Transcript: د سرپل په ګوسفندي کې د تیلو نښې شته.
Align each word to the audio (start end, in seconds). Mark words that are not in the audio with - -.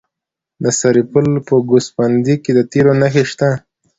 د 0.63 0.65
سرپل 0.79 1.27
په 1.47 1.55
ګوسفندي 1.69 2.35
کې 2.43 2.51
د 2.57 2.59
تیلو 2.71 2.93
نښې 3.01 3.23
شته. 3.31 3.49